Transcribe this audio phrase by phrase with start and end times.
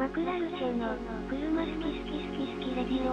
[0.00, 0.96] マクラルチェの
[1.28, 3.12] 車好き好き好き好きレディオ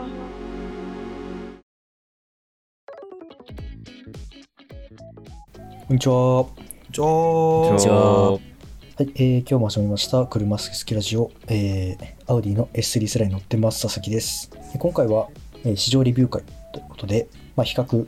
[5.86, 6.44] こんにちは。
[6.44, 6.50] は
[6.90, 7.04] じゃ
[7.76, 14.50] あじゃあ、い、えー、今日も始まりました、車好き好きラジオ、えー、アウディの S3 セラに乗ってます、佐々木です。
[14.72, 15.28] で今回は、
[15.66, 18.08] えー市場レビュー会ということで、まあ、比較、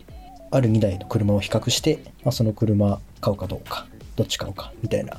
[0.52, 5.18] ある2台の車を比較して、まあ、その車買うかどうか、どっち買うか、みたいな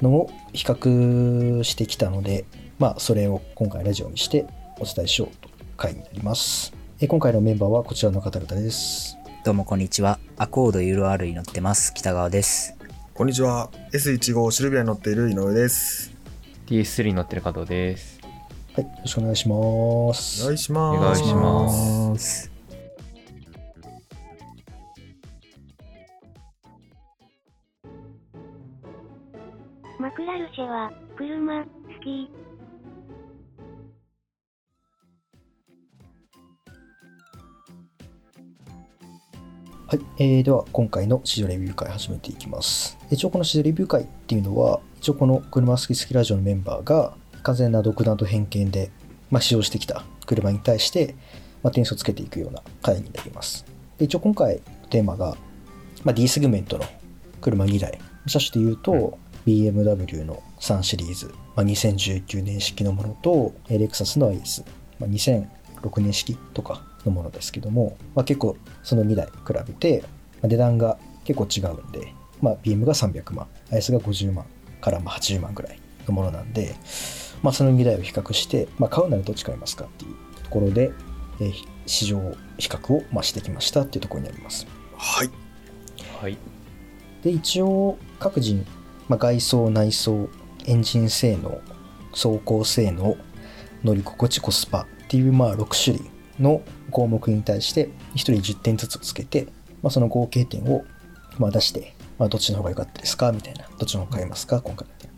[0.00, 2.44] のを比較してきたので、
[2.80, 4.46] まあ、それを今回ラジオにして
[4.78, 6.72] お伝えしようという回になります。
[6.98, 9.18] えー今回のメンバーはこちらの方々です。
[9.44, 10.18] どうもこんにちは。
[10.38, 11.92] アコード URR に乗ってます。
[11.92, 12.74] 北川です。
[13.12, 16.10] こんにちは S15 シルビアに乗っている井上です
[16.68, 18.18] DS3 に乗ってる加藤です。
[18.74, 20.42] はい、よろしくお願いします。
[20.42, 22.50] お願いしますお願いしますす。
[29.98, 31.68] マクラルチェは車好
[32.02, 32.39] き
[39.90, 42.96] はい、えー、では今回の市場レビュー会始めていきます。
[43.10, 48.92] 一応この市場レビュー会っていうのは、一応この車好き好きラジオのメンバーが完全な独断と偏見で、
[49.32, 51.16] まあ、使用してきた車に対して、
[51.64, 53.66] まあ、点数をつけていくような回になります。
[53.98, 55.36] で一応今回テーマが、
[56.04, 56.84] まあ、D セグメントの
[57.40, 57.98] 車2台。
[58.28, 64.62] 車種で言うと、BMW の3シリーズ、まあ、2019年式のものと、えーレクサスの IS、
[65.00, 69.32] まあ、2006年式とかのものですけども、まあ、結構その2台比
[69.66, 70.08] べて、ま
[70.44, 74.46] あ値段が結構違うんで、まあ、BM が300万 IS が50万
[74.80, 76.74] からまあ80万ぐらいのものなんで、
[77.42, 80.92] まあ、その2台を比較して、まあ、買うならどっち買いますかっていうところで、
[81.40, 84.66] えー市場比較をまあしてきましたっていうところになります。
[84.96, 85.30] はい
[86.20, 86.38] はい。
[87.22, 88.64] で一応各人、
[89.08, 90.28] まあ、外装内装
[90.66, 91.60] エンジン性能
[92.12, 93.16] 走行性能
[93.82, 99.46] 乗り心地コスパっていうまあ6種類の項目に対して1人10点ずつつけて、
[99.82, 100.84] まあ、その合計点を
[101.38, 103.32] まあ出して、まあ、どっちの方が良かったですか？
[103.32, 104.60] みたいなどっちの方が買いますか？
[104.60, 105.14] 今回みたいな、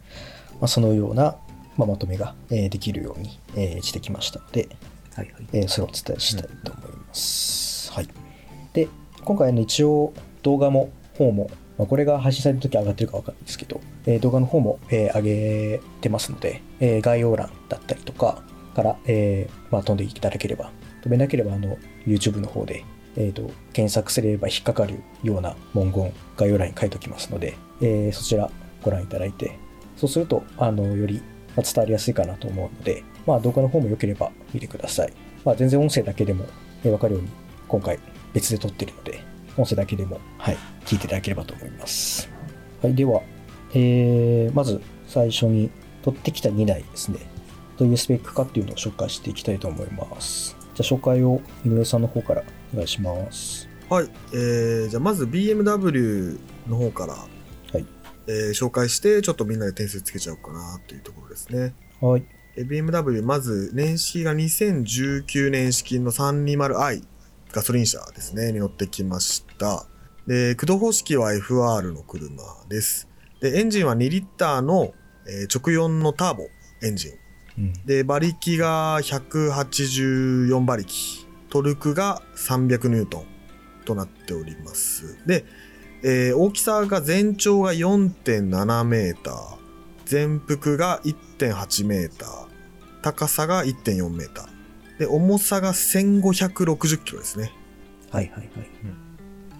[0.52, 1.36] まあ、そのような、
[1.76, 4.68] まあ、まとめが、えーできるように、えーしてきましたので、
[5.14, 5.46] はいはい。
[5.52, 7.92] えーそれをお伝えしたいと思います。
[7.92, 8.08] はい。
[8.72, 8.88] で、
[9.24, 10.12] 今回の一応
[10.42, 18.42] 動画も方も、まあ、これが配信された時上がってるかわかんないですけど、えー動画の方も、えー上げてますので、えー概要欄だったりとか
[18.74, 20.70] から、えーまあ、飛んでいただければ、
[21.02, 21.76] 飛べなければあの
[22.06, 22.84] YouTube の方で、
[23.16, 28.50] えーと検索すれば引っかかるような文言概要欄に書いておきますので、えーそちら
[28.82, 29.58] ご覧いただいて、
[29.96, 31.22] そうすると、あの、より
[31.56, 35.12] 伝わりやすいかなと思うので、まあ、動画の方も良ければ見てください。
[35.44, 36.46] まあ、全然音声だけでも
[36.84, 37.28] えわかるように、
[37.68, 37.98] 今回
[38.32, 39.20] 別で撮ってるので、
[39.56, 42.28] 音声だけでも、はい、聞いていただければと思います。
[42.82, 43.22] はい、では、
[43.74, 45.70] えーまず最初に
[46.02, 47.18] 撮ってきた2台ですね。
[47.78, 50.56] どういうスペックかっていうのを紹介していきたいと思います。
[50.74, 53.68] じゃあ、紹介を井上さんの方からお願いします。
[53.92, 57.84] はいえー、じゃあまず BMW の方から、はい
[58.26, 62.24] えー紹介してちょっとみんなで点数つけちゃおうかなというところですねはい。
[62.56, 67.02] えー BMW まず年式が2019年式の 320i
[67.52, 69.84] ガソリン車ですねに乗ってきました
[70.26, 73.08] で駆動方式は FR の車です
[73.40, 74.94] でエンジンは2リッターの、
[75.28, 76.44] えー直4のターボ
[76.82, 77.21] エンジンうん。
[77.86, 81.26] で馬力が184馬力。
[81.50, 83.24] トルクが300ニュートン
[83.84, 85.18] となっております。
[85.26, 85.44] で、
[86.02, 89.34] えー大きさが全長が4.7メーター。
[90.06, 92.46] 全幅が1.8メーター。
[93.02, 94.98] 高さが1.4メーター。
[94.98, 97.52] で重さが1560キロですね。
[98.10, 98.50] はいはいはい。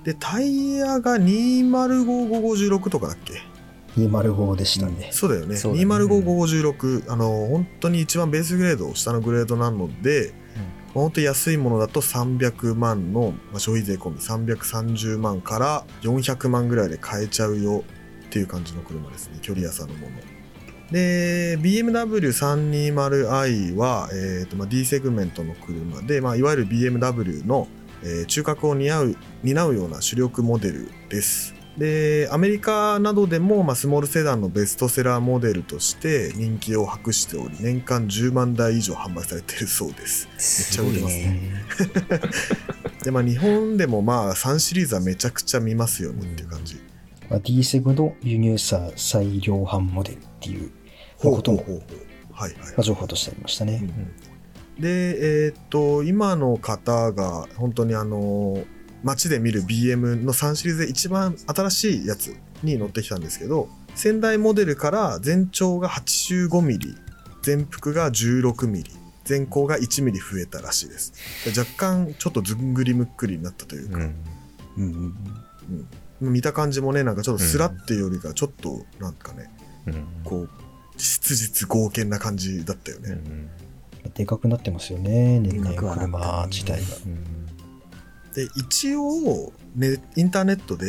[0.05, 3.41] でタイヤが255556とかだっけ
[3.97, 5.11] 205でしたね。
[5.13, 5.55] そうだよね。
[5.55, 5.61] ね。
[5.61, 10.43] 255556あの本当に一番ベースグレード下のグレードなので、まあ
[10.95, 17.83] 本当に安いものだと300万の、まあ、消費税込み330万から400万ぐらいで買えちゃうよ
[18.27, 19.39] っていう感じの車ですね。
[19.41, 20.13] 距離安さのもの。
[20.91, 27.67] で BMW320i は、えーとまあ、D セグメントの車で、まあ、いわゆる BMW の、
[28.03, 40.29] えー中核を担う担うような主力モデルですでアメリカなどでも、まあ、スモールセダンのベストセラーモデルとして人気を博しており年間10万台以上販売されているそうです。
[40.39, 41.65] すごいね。
[43.05, 46.77] でまあ日本でもまあ3シリーズはめちゃくちゃ見ますよねっていう感じ、
[47.31, 50.71] まあ、D セグの輸入車最量販モデルっていう
[51.25, 51.83] まあことも、
[52.83, 53.83] 情報としてありましたね。
[54.79, 58.63] でえーっと今の方が本当にあの
[59.05, 66.97] 街で見る BM の3シリーズで一番新しいやつに乗ってきたんですけど先代モデルから全長が 85mm
[67.43, 68.91] 全幅が16ミリ
[69.25, 74.03] 全高が1ミリ増えたらしいですで若干ちょっとずんぐりむっくりになったというか、うん。
[74.05, 74.15] うん
[74.77, 75.89] うんうん
[76.21, 79.51] 見た感じもねなんかちょっとスラっていうよりかちょっとなんかね
[79.87, 80.07] うん。
[80.23, 80.51] こう
[80.97, 84.11] 質実剛健な感じだったよね、うん。
[84.15, 86.87] でかくなってますよね、年々車自体が。
[88.35, 90.87] で一応、ね、インターネットで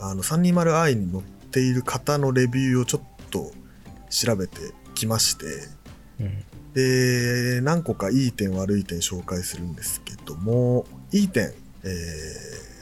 [0.00, 3.52] あの 320i に載っている方のレビューをちょっと
[4.10, 4.58] 調べて
[4.94, 5.44] きまして
[6.20, 6.44] うん。
[6.74, 11.52] で何個かいい点悪い点紹介するんですけどもいい点、
[11.84, 12.72] えー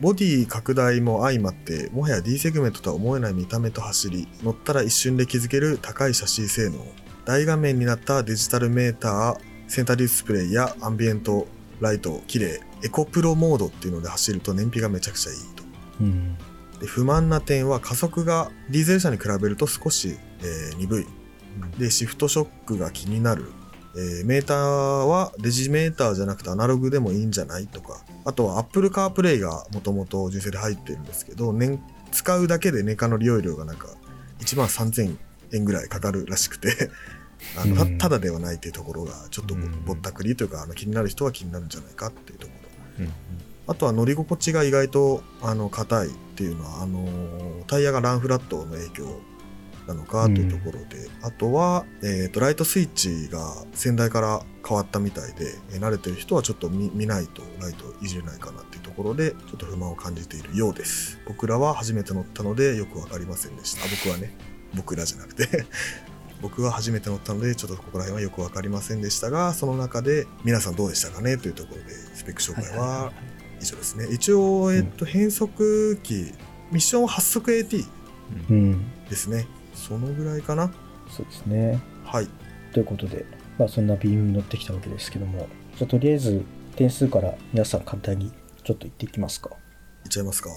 [0.00, 6.74] ボディ拡大も相まってもはや D セグメントとは思えない見た目と走り乗ったら一瞬で気づける高い写真性能
[7.24, 9.36] 大画面になったデジタルメーター
[9.68, 11.46] センターディスプレイやアンビエント
[11.80, 15.64] ライト綺麗エコプロモードっていうので走ると燃費がめちゃくちゃいいと。
[16.00, 16.36] うん。
[16.80, 21.06] で不満な点は加速がディーゼル車に比べると少し、えー鈍い。
[21.78, 23.50] でシフトショックが気になる、
[23.96, 24.56] えーメーター
[25.04, 28.04] はデジメーターじゃなくてアナログでもいいんじゃないとか。
[28.24, 31.80] あとは Apple CarPlay がもともと純正で入ってるんですけど年
[32.12, 33.88] 使うだけで年間の利用料がなんか
[34.40, 35.16] 1万3000
[35.54, 36.90] 円ぐらいかかるらしくて。
[37.58, 37.98] あのうん。
[37.98, 42.60] たただではないっていうところがちょっとぼったくりというかあの気になる人は気になるんじゃないかっていうところ。
[42.60, 42.65] うん。
[43.68, 49.20] あとは乗り心地が意外とあの硬いっていうのはあのタイヤがランフラットの影響
[49.88, 61.20] なのかというところで、あとは、えーとライトスイッチが先代から変わったみたいで、えー慣れてる人はちょっと見ないとライトいじれないかなっていうところでちょっと不満を感じているようです。
[61.26, 63.82] 僕らは初めて乗ったのでよく分かりませんでした。
[64.04, 64.36] 僕はね。
[64.74, 65.66] 僕らじゃなくて。
[66.42, 71.38] 僕は初めて乗ったのでちょっとここら辺はよく分かりませんでしたがその中で皆さんどうでしたかね？
[71.38, 72.98] というところでスペック紹介はいはいはい。
[73.06, 73.12] は
[73.60, 74.06] 以上ですね。
[74.12, 76.32] 一応、えっと変速機
[76.70, 77.84] ミッション8速 AT
[78.50, 79.46] うん、ですね。
[79.74, 80.72] そのぐらいかな？
[81.08, 81.80] そうですね。
[82.04, 82.28] はい。
[82.72, 83.24] ということで、
[83.58, 86.44] まあ、そんなビームに乗ってきたわけですけども、じゃあとりあえず
[86.74, 88.30] 点数から皆さん簡単に
[88.64, 89.50] ちょっと言っていきますか。
[90.04, 90.50] いっちゃいますか。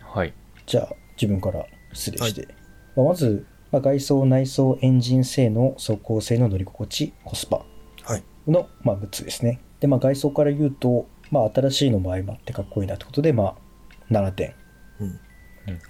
[0.00, 0.32] はい。
[0.66, 0.88] じゃあ
[1.20, 2.48] 自分から失礼して、
[2.96, 7.64] まあまず、まあ、外装内装エンジン性能走行性の乗り心地コスパ
[8.04, 8.22] はい。
[8.46, 9.60] の、まあ、6つですね。
[9.80, 13.54] で、まあ、外装から言うと、まあ、新しいのも相まってかっこいいなってことで、まあ、
[14.10, 14.54] 7点
[15.00, 15.20] うん。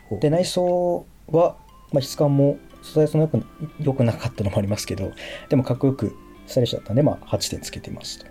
[0.08, 0.20] ほう。
[0.20, 1.56] で内装は、
[1.92, 3.46] まあ、質感も素材そんな良く
[3.80, 5.12] 良くなかったのもありますけど
[5.50, 6.16] でもかっこよく
[6.46, 8.26] スタイリッシュだったんで、まあ、8点つけてますと。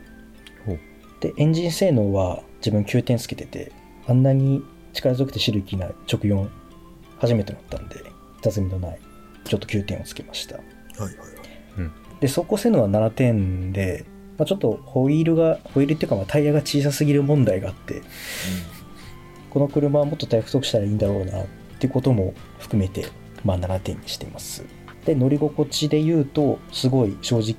[1.19, 3.71] でエンジン性能は自分9点つけてて
[4.07, 4.63] あんなに
[4.93, 6.49] 力強くてシルキーな直4
[7.19, 7.97] 初めて乗ったんで
[8.41, 8.99] 雑味のない
[9.49, 10.57] ちょっと9点をつけました。
[10.57, 12.19] はいはいはい。
[12.21, 14.05] で走行性能は7点で、
[14.37, 18.01] まあ、ちょっとホイールがホイールっていうかまあタイヤが小さすぎる問題があって
[19.49, 21.45] この車はもっとタイヤ太くしたらいいんだろうなっ
[21.79, 23.07] ていうことも含めて、
[23.43, 24.65] まあ、7点にしています。
[25.05, 27.55] で乗り心地で言うとすごい正直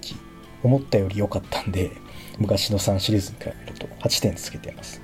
[0.63, 1.91] 思ったより良かったんで
[2.39, 5.01] 昔の3シリーズに比べると8点つけてます。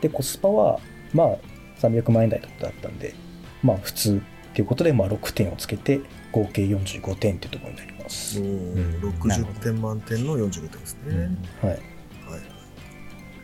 [0.00, 0.78] でコスパは
[1.12, 1.36] まあ
[1.80, 3.14] 300万円台だったんで
[3.62, 6.00] まあ普通っていうことでまあ6点をつけて
[6.32, 9.00] 合計45点っていうところになります、うん。
[9.00, 11.70] 60点満点の45点ですね、はい。
[11.70, 11.80] はい。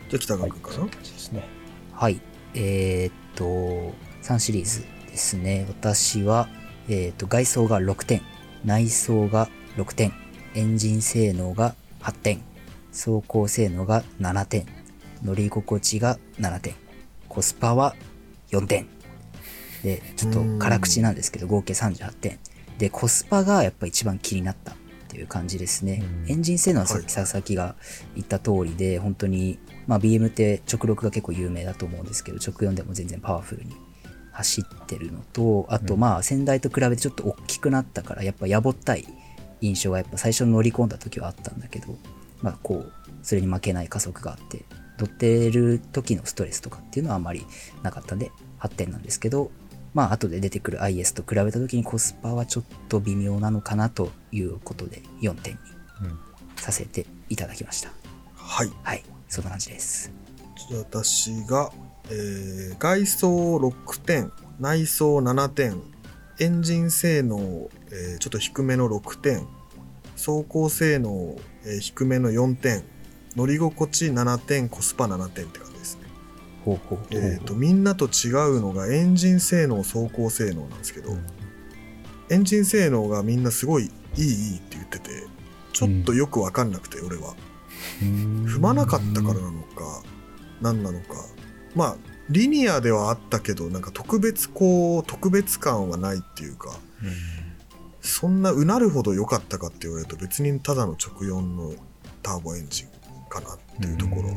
[0.09, 1.43] じゃあ北川君かな、そういですね。
[1.93, 2.21] はい。
[2.53, 3.93] えーっと、
[4.23, 5.65] 3シリーズですね。
[5.67, 6.49] 私は、
[6.89, 8.21] えーっと、外装が6点、
[8.65, 10.13] 内装が6点、
[10.55, 12.41] エンジン性能が8点、
[12.91, 14.65] 走行性能が7点、
[15.23, 16.75] 乗り心地が7点、
[17.27, 17.95] コスパは
[18.51, 18.87] 4点。
[19.83, 22.39] で、ちょっと辛口なんですけど、合計38点。
[22.77, 24.75] で、コスパがやっぱ一番気になったっ
[25.09, 26.03] ていう感じですね。
[26.25, 27.75] うんエンジン性能はさっはいき佐々木が
[28.15, 33.75] 言った通りで、本当に、まあ BM って直6が結構有名だと思うんですけど、直4でも全然パワフルに
[34.31, 39.07] 走ってるのと、あとまあ先代と比べてちょっと大きくなったから、やっぱやぼったい
[39.61, 41.97] 印象がやっぱ最初乗り込んだ時はあったんだけど、
[42.41, 42.93] まあこう、
[43.23, 44.65] それに負けない加速があって、
[44.99, 47.45] 乗ってる時のストレスとかっていうのはあまり
[47.81, 49.51] なかったんで、8点なんですけど、
[49.97, 55.59] まあ後で出てくる IS と比べた時にコスパはちょっと微妙なのかなということで4点に
[56.03, 56.19] うん
[56.55, 57.89] させていただきました。
[58.35, 60.11] はいはい、そんな感じです。
[60.71, 61.71] 私が、
[62.11, 65.81] えー外装6点内装7点
[66.39, 69.47] エンジン性能、えーちょっと低めの6点
[70.13, 72.83] 走行性能、えー低めの4点
[73.35, 75.66] 乗り心地7点コスパ7点って感
[77.11, 81.15] えー、とみんなと違うのがエンジン性能走行性能なんですけど、
[82.29, 83.85] エンジン性能がみんなすごい
[84.17, 85.09] いいいいって言ってて
[85.71, 87.35] ちょっとよく分かんなくて、俺は。
[88.01, 90.03] 踏まなかったからなのか
[90.61, 91.15] 何なのか。
[91.75, 91.97] まあ
[92.29, 96.77] リニアではあったけどなんか特別こう特別感はないっていうか
[98.01, 101.73] そんなうなるほど良かったかって言われると別にただの直4の
[102.21, 102.87] ターボエンジン
[103.29, 104.35] かなっていうところ、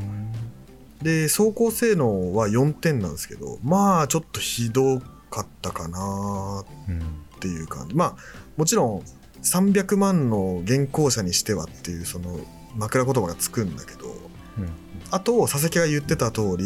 [1.02, 6.98] で走行性能は4点なんですけどまあちょっとひどかったかなうん
[7.36, 7.94] っていう感じ。
[7.94, 8.16] まあ
[8.56, 9.02] もちろん
[9.42, 12.38] 300万の現行車にしてはっていうその
[12.76, 14.68] 枕言葉がつくんだけどうん。
[15.10, 16.64] あと佐々木が言ってた通り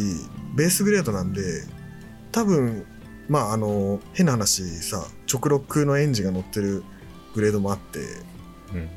[0.57, 1.65] ベースグレードなんで
[2.33, 2.85] 多分
[3.29, 6.83] まああの変な話さ直6のエンジンが乗ってる
[7.35, 8.01] グレードもあって、
[8.73, 8.77] うん。
[8.77, 8.89] うん。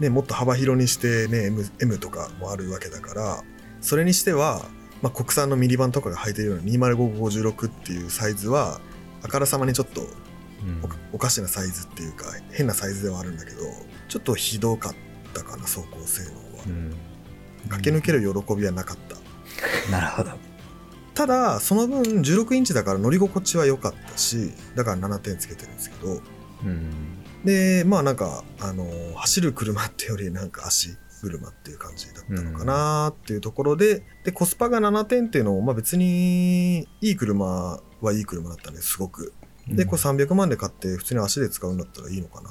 [0.00, 3.42] ね、もっと幅広にしてね M, M とかもあるわけだから
[3.80, 4.64] それにしては、
[5.02, 8.80] まあ、国産のミニバンとかが履いてるような20556っていうサイズは
[9.22, 10.84] あからさまにちょっとうん。
[10.84, 13.62] おかおかしなサイズっていうか変なサイズではあるんだけど
[14.08, 14.94] ちょっとひどかっ
[15.32, 16.64] たかな走行性能は。
[16.66, 16.94] うん。
[17.68, 19.90] 駆け抜ける喜びはなかった。
[19.90, 20.30] なるほど。
[21.14, 26.20] ただその分16インチだから乗り心地は良かったしだから7点つけてるんですけど。
[26.64, 26.90] うん。
[27.44, 28.84] でまあなんかあの
[29.16, 39.32] 走る車ってよりなんか足車っていう感じだったのかなっていうところで,、でコスパが7点っていうのも、まあ、別にいい車はいい車だったんですごく。
[39.68, 42.50] でこれ300万で買って普通に足で使うんだったらいいのかな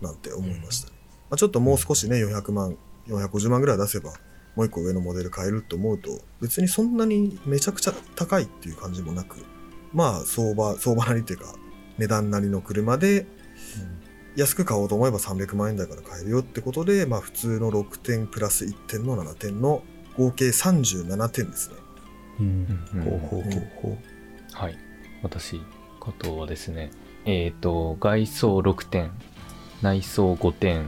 [0.00, 0.96] なんて思いましたね、
[1.28, 2.76] まあ、ちょっともう少しね400万
[3.08, 4.12] 450万ぐらい出せば
[4.54, 9.44] もう一個上のモデル買えると思うと別にそんなにめちゃくちゃ高いっていう感じもなく
[9.92, 11.54] まあ相場相場なりっていうか
[11.98, 13.26] 値段なりの車で
[14.36, 19.82] 安く買おうと思えば300万円台から買えるよってことで、まあ、普通の6点プラス1点の7点の
[20.16, 21.76] 合計37点ですね。
[22.40, 23.98] うんうんほうほうほうほ
[24.52, 24.78] はい。
[25.22, 25.60] 私、
[26.00, 26.90] 加藤はですね、
[27.24, 29.10] えっ、と、外装6点、
[29.82, 30.86] 内装5点、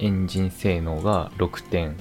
[0.00, 1.96] エンジン性能が6点、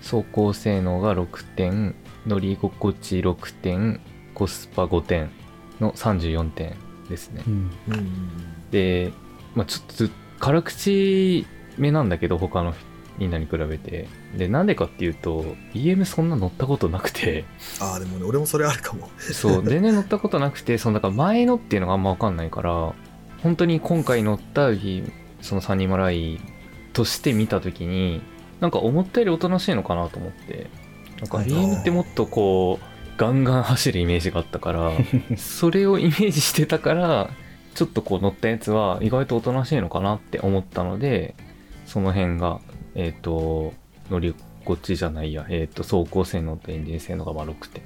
[0.00, 4.00] 走行性能が6点、乗り心地6点、
[4.34, 5.30] コスパ5点
[5.80, 6.76] の34点
[7.08, 7.42] ですね。
[7.46, 8.34] うんうん
[8.70, 9.12] で、
[9.54, 12.74] まあ、ちょっとず辛口目なんだけど、他の
[13.18, 14.08] みんなに比べて。
[14.36, 17.44] で、なんでかっていうと、BM そんな乗ったことなくて、
[17.80, 19.10] ああでもね俺もそれあるかも。
[19.18, 22.94] そう、全然乗ったことなくて、その、だから前のっていうのがあんまわかんないから、
[23.42, 25.02] 本当に今回乗った日、
[25.40, 26.40] そのサニーマライ
[26.92, 28.22] として見たときに、
[28.60, 30.68] なんか思ったよりおとなしいのかなと思って、
[31.20, 32.84] なんかはい BM ってもっとこう、
[33.18, 34.92] ガンガン走るイメージがあったから、
[35.36, 37.30] それをイメージしてたから、
[37.78, 41.36] ちょっとこう乗ったやつは意外とおとなしいのかなって思ったので、
[41.86, 42.60] その辺が、
[42.96, 43.72] えっ、と、
[44.10, 47.84] 乗り心地じゃないや、えっ、と、走行性能とエンジン性能がまあ6点。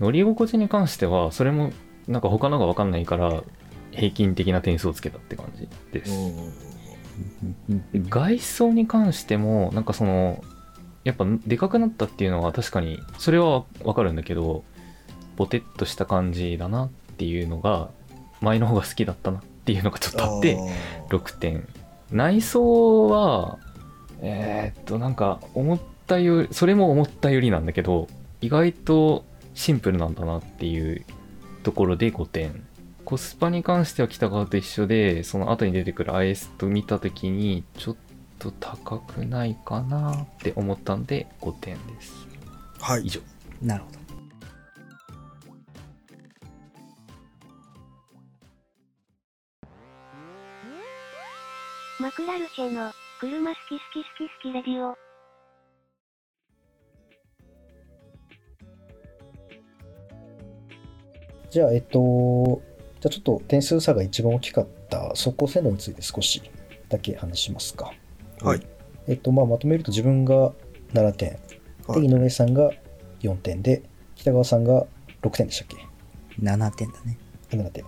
[0.00, 1.72] 乗り心地に関しては、それも
[2.08, 3.42] なんか他のがわかんないから、
[3.90, 6.10] 平均的な点数をつけたって感じです。
[8.08, 10.42] 外装に関しても、なんかその、
[11.04, 14.64] やっぱでかくなったっていうのは確かに、それはわかるんだけど、
[15.36, 17.90] ボテッとした感じだなっていうのが、
[18.44, 20.56] 前の方が好きだったなっていうのがちょっとあって、
[21.08, 21.66] 6点。
[22.10, 23.58] 内装は、
[24.20, 28.08] えーっと、なんか思ったより、それも思ったよりなんだけど、
[28.40, 29.24] 意外と
[29.54, 31.04] シンプルなんだなっていう
[31.62, 32.64] ところで5点。
[33.04, 37.96] コスパに関しては北川と一緒で、その後に出てくる IS と見たときに、ちょっ
[38.38, 42.12] と高くないかなって思ったんで5点です。
[42.80, 43.20] はい以上。
[43.62, 43.66] う。
[43.66, 44.03] なるほど。
[52.04, 54.94] マクラルシェの車好き好き好き好きレディオ。
[61.48, 62.60] じゃあ、えっと、
[63.00, 66.42] じゃあちょっと点数差が一番大きかった走行性能について少し
[66.90, 67.90] だけ話しますか。
[68.42, 68.60] はい。
[69.08, 70.52] えっと、まあ、まとめると自分が
[70.92, 71.38] 7点、
[71.86, 72.70] はいで、井上さんが
[73.22, 73.82] 4点で、
[74.16, 74.84] 北川さんが
[75.22, 75.76] 6点でしたっけ
[76.38, 77.16] ？7点だね。
[77.48, 77.82] 7点。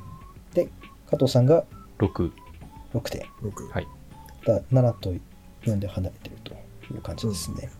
[0.55, 0.71] で、
[1.07, 1.67] 加藤さんが
[1.99, 2.33] 6。
[2.95, 3.23] 6点。
[3.43, 3.87] 僕はい。
[4.47, 5.13] だ7と
[5.65, 6.55] 4で離れてると
[6.95, 7.71] いう感じですね。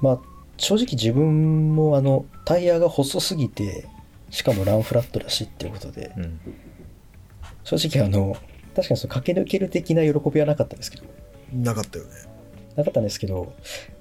[0.00, 0.18] まあ、
[0.56, 3.86] 正直自分もあの、タイヤが細すぎて、
[4.30, 6.40] しかもランフラットだしっていうことで、うん。
[7.64, 8.36] 正直あの、
[8.74, 11.06] 確かにその駆け抜ける的な喜びはなかったんですけど、
[11.52, 12.10] なかったよね。
[12.76, 13.52] なかったんですけど、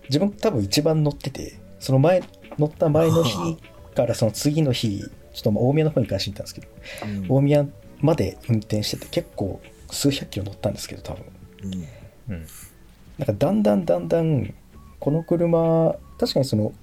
[0.10, 2.24] 自分多分一番乗ってて、その前、
[2.58, 3.58] 乗った前の日
[3.96, 5.08] からその次の日、ちょ
[5.40, 6.68] っとまあ大宮の方に関して行ったんですけど、
[7.06, 7.66] うん大宮
[8.00, 9.60] まで運転してて結構
[9.90, 11.26] 数百キロ乗ったんですけど、多分。
[11.64, 12.46] うんうん。
[13.18, 14.54] なんかだんだんだんだん、
[15.00, 16.74] この車、確かにその、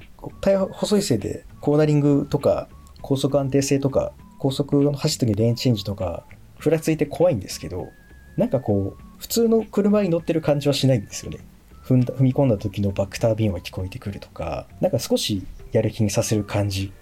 [0.40, 2.68] タイヤ細いせいでコーナリングとか、
[3.02, 6.24] 高速安定性とか、高速の走ってるレーンチェンジとか、
[6.58, 7.88] ふらついて怖いんですけど、
[8.36, 11.38] なんかこう、普通の車に乗ってる感じはしないんですよね。
[11.84, 16.92] 踏んだ踏み込んだ時のバックタービンは聞こえてくるとか、なんか少しやる気にさせる感じ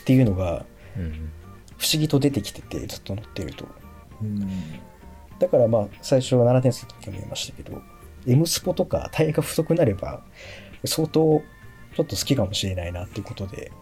[0.00, 0.64] っていうのが
[0.96, 1.30] うん。
[1.78, 3.66] 不思議と出てきてて、ずっと乗ってると。
[4.22, 4.48] うん
[5.38, 7.80] だからまあ最初7点数って見えましたけど
[8.26, 10.22] M スポとかタイヤが太くなれば
[10.84, 11.42] 相当
[11.94, 13.72] ちょっと好きかもしれないなっていうことで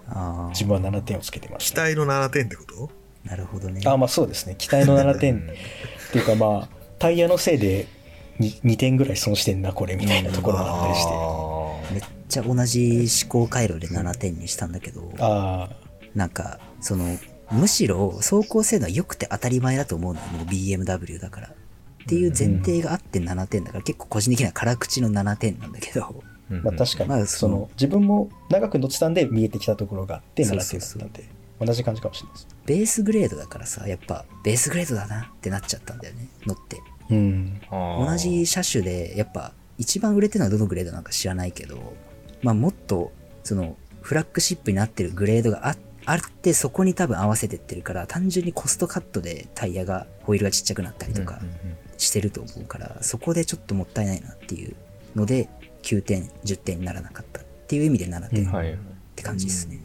[0.50, 2.90] 自分は7点をつけてました、期待の7点ってこと？
[3.24, 3.80] なるほどね。
[3.86, 4.54] あまあそうですね。
[4.56, 5.36] 期待の7う点。
[5.36, 5.52] ん っ
[6.12, 6.68] ていうかまあ
[6.98, 7.86] タイヤのせいで
[8.38, 11.12] 2, 2点ぐらい損してんなこれみたいなところがあったりして。
[11.92, 15.76] めっちゃ同じ思考回路で7点にしたんだけどああ
[16.14, 17.04] なんかその
[17.54, 20.26] むしろ走行性能は良くて当たり前だと思うのよ。
[20.28, 21.48] もう BMW だから。
[21.48, 23.84] っていう前提があって7点だから。
[23.84, 26.22] 結構個人的には辛口の7点なんだけど。
[26.50, 30.80] うんまあ確かに、まあその自分も長く乗ってたんで見えてきたところがあって7そうそう。
[30.80, 31.34] そう点だったんで
[31.66, 32.48] 同じ感じかもしれないです。
[32.66, 36.82] ベースグレードだからさやっぱベースグレードだなってなっちゃったんだよね乗って。
[37.10, 37.60] うん。
[37.70, 41.94] 同じ車種でやっぱ一番売れてるのはどのグレードなのか知らないけど
[42.42, 51.58] まあもっとそのフラッグシップになってるグレードがああってそこに多分合わせてってるから単純にコストカットでタイヤがホイールがちっちゃくなったりとかうんうんうん。
[51.96, 54.74] してると思うからそこでちょっともったいないなっていう
[55.14, 55.48] ので
[55.82, 58.76] 9点10点にならなかったっていう意味で7点っはい。
[59.16, 59.78] て感じですね、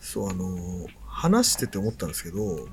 [0.00, 2.66] そうあのー話してて思ったんですけど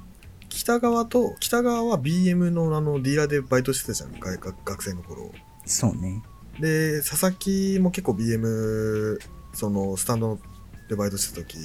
[0.48, 5.32] 北川と北川は BM のあのディーラーでバイトしてたじゃん学生の頃。
[5.66, 6.24] そうね。
[6.62, 9.20] で佐々木も結構 BM
[9.54, 10.40] そのスタンド
[10.88, 11.58] でバイトしてた時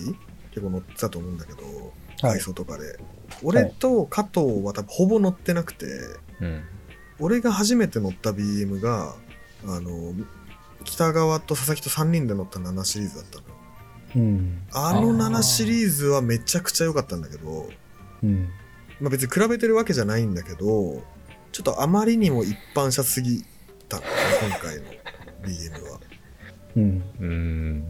[0.52, 1.62] 結構乗ってたと思うんだけど
[2.22, 2.38] はい。
[2.38, 2.98] 外装とかで、
[3.42, 5.86] 俺と加藤は多分ほぼ乗ってなくて
[6.40, 6.62] うん。
[7.18, 9.14] 俺が初めて乗った BM が
[9.66, 10.14] あの
[10.84, 13.44] 北川と佐々木と3人で乗った7シリーズだったの。
[14.16, 14.62] うん。
[14.72, 15.36] あのあー。
[15.36, 17.68] 7シリーズはめちゃくちゃ良かったんだけど
[18.22, 18.48] うん。
[19.00, 21.02] まあ、別に比べてるわけじゃないんだけど
[21.50, 23.44] ちょっとあまりにも一般車すぎ
[23.88, 24.08] たのね
[24.48, 24.82] 今回の
[25.42, 26.00] BM は。
[26.76, 27.02] うん。
[27.20, 27.88] うん。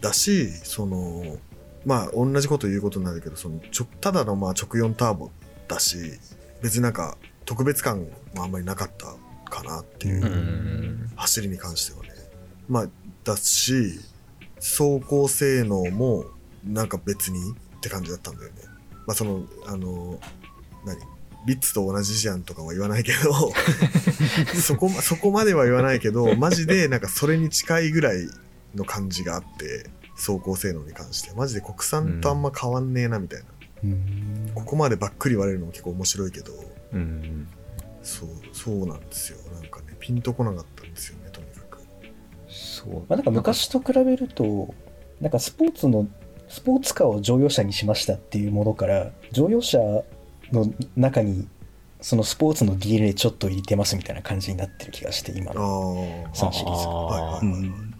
[0.00, 1.38] だしその
[1.84, 5.30] まあ同じこと言うことになるけどそのちょただのまあ直4ターボ
[5.68, 5.96] だし
[6.62, 9.14] 別になんか特別感もあんまりなかった
[9.50, 12.10] かなっていう走りに関してはね。
[12.68, 12.86] まあ
[13.24, 14.00] だし
[14.56, 16.24] 走行性能も
[16.64, 18.56] なんか別にって感じだったんだよね。
[19.06, 20.18] まあそのあの
[20.84, 20.98] 何？
[21.46, 23.52] ビッツと同じじゃんとかは言わないけど
[24.58, 28.26] そこそこまでは言わないけどマジでなんかそれに近いぐらい
[28.74, 31.32] の感じがあって走行性能に関して。
[31.34, 33.46] マジで国産とあんま変わんねえなみたいな、
[33.84, 34.52] うん。
[34.54, 36.52] ここまでばっくり割れるのも結構面白いけど。
[36.92, 37.48] うん。
[38.02, 39.38] そうそうなんですよ。
[39.52, 41.78] なんかねピンとこなかったんですよねとにかく。
[42.48, 42.94] そう。
[42.94, 44.74] まあ、なんか昔と比べると
[45.20, 46.06] なんかスポーツの
[46.48, 49.78] スポーツカーを乗用車にしましたっていうものから乗用車
[50.52, 51.48] の中に
[52.00, 56.26] そのスポーツの DNA ちょっと入れてますみたいな感じになってる気がして今あの。
[56.30, 57.94] あ3シリーズあーはいはいはい、うん。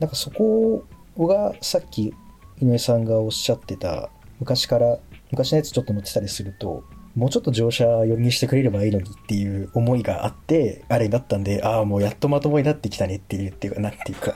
[0.00, 0.84] なんかそこ
[1.16, 2.14] がさっき
[2.60, 4.98] 井上さんがおっしゃってた昔から
[5.30, 14.34] 昔のやつちょっと乗ってたりするともうちょっと乗車寄りにしてくれればいいのにっていう思いがあってあれになったんでああもうやっとまともになってきたねっていうっていうかなんていうか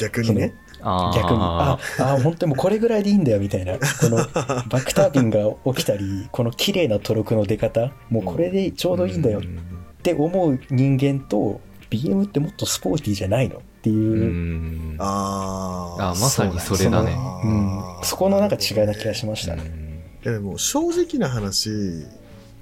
[0.00, 5.40] 逆にね逆にああ本当にもうこれぐらいでいいんだよみたいなこの バックタービンが
[5.72, 9.58] 起きたりこの綺麗なトルクの出方もうこれでちょうどいいんだよっうん
[10.02, 14.92] て思う人間と BM ってもっとスポーティーじゃないのっていう。
[14.92, 14.96] う、ん。
[15.00, 16.02] あー。
[16.04, 17.18] あまさにそれだね。
[17.44, 20.04] ううん、そこのなんか違いな気がしましたね。
[20.24, 21.70] いやでも正直な話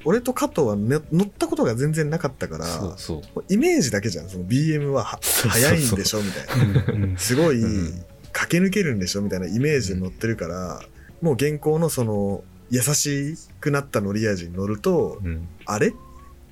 [0.06, 3.44] 俺と加藤は、ね、乗ったことが全然なかったからそうそう。
[3.50, 4.30] イメージだけじゃん。
[4.30, 6.84] その BM は速いんでしょみたいな。
[6.94, 7.16] うんうん。
[7.18, 8.04] すごいうん。
[8.32, 10.80] 駆け抜けるんでしょみたいなイメージで乗ってるから、
[11.20, 15.46] もう現行のその優しくなった乗り味に乗ると、うん。
[15.66, 15.92] あれ？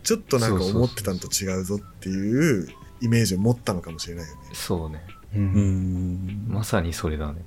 [0.03, 2.69] ちょっとなんか思ってたのと違うぞっていう
[3.01, 4.41] イメージを持ったのかもしれないよね。
[4.53, 5.03] そうね。
[5.35, 6.47] ううん。
[6.47, 7.45] んまさにそれだね。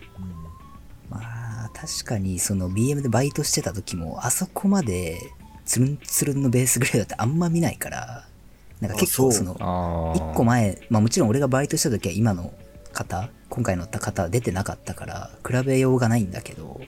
[1.09, 1.19] ま
[1.65, 5.19] あ確かにその BM でバイトしてた時もあそこまで
[5.65, 8.25] つるんつるんのベースグレードってあんま見ないから
[8.79, 12.53] なんか結構あそのあ一個前まあもちろん俺がバイトした時は今の
[12.93, 16.79] 方今回乗った方は出てなかったから比べようがないんだけど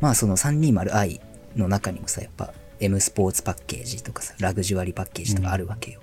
[0.00, 1.20] まあその 320i
[1.56, 6.00] の中にもさやっぱ M スポーツパッケージとかさラグジュアリーパッケージとかあるわけよ、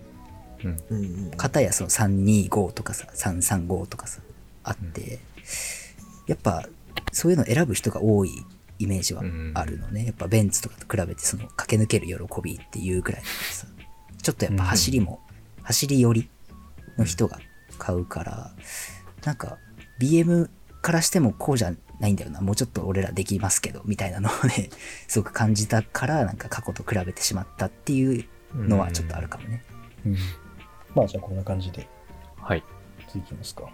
[1.37, 4.21] 片やその325とかさ335とかさ
[4.63, 5.19] あって、
[6.27, 6.67] やっぱ
[7.11, 8.31] そういうの選ぶ人が多い
[8.77, 9.23] イメージは
[9.55, 13.67] あるのね、やっぱベンツとかと比べてその駆け抜ける喜びっていうくらいだからさ
[14.21, 15.19] ちょっとやっぱ走りも、
[15.63, 16.29] 走り寄り
[16.97, 17.39] の人が
[17.77, 18.51] 買うから
[19.25, 19.35] なん。
[19.35, 19.57] か
[19.99, 20.49] BM
[20.81, 22.15] からしてもこうじゃないん。
[22.15, 24.69] だよなもうちょっと俺らできますけどみたいなのをね
[25.07, 26.37] すごく感じたからなん。
[26.37, 29.63] か過去と比べてしまったっていうのはちょっとあるかもね、
[30.05, 30.17] うん。
[30.95, 31.87] まあじゃあこんな感じで
[32.37, 32.63] はい
[33.07, 33.69] 次いきますか。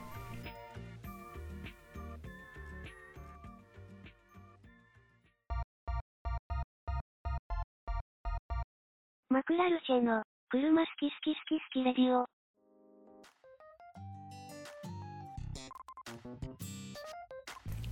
[9.30, 12.26] マクラルシェの車好き好き好き好きレディオ。